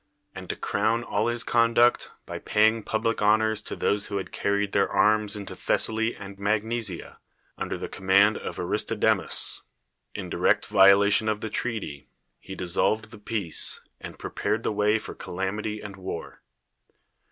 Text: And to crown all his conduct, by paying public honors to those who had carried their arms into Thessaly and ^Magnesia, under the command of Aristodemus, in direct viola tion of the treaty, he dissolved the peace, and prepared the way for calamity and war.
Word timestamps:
And 0.33 0.49
to 0.49 0.55
crown 0.55 1.03
all 1.03 1.27
his 1.27 1.43
conduct, 1.43 2.09
by 2.25 2.39
paying 2.39 2.81
public 2.81 3.21
honors 3.21 3.61
to 3.61 3.75
those 3.75 4.07
who 4.07 4.17
had 4.17 4.31
carried 4.31 4.71
their 4.71 4.89
arms 4.89 5.35
into 5.35 5.55
Thessaly 5.55 6.15
and 6.15 6.39
^Magnesia, 6.39 7.17
under 7.55 7.77
the 7.77 7.87
command 7.87 8.35
of 8.39 8.57
Aristodemus, 8.57 9.61
in 10.15 10.27
direct 10.27 10.65
viola 10.65 11.11
tion 11.11 11.29
of 11.29 11.41
the 11.41 11.51
treaty, 11.51 12.09
he 12.39 12.55
dissolved 12.55 13.11
the 13.11 13.19
peace, 13.19 13.79
and 13.99 14.17
prepared 14.17 14.63
the 14.63 14.71
way 14.73 14.97
for 14.97 15.13
calamity 15.13 15.81
and 15.81 15.95
war. 15.97 16.41